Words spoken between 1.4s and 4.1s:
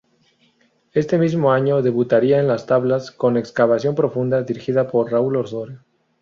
año debutaría en las tablas con "Excavación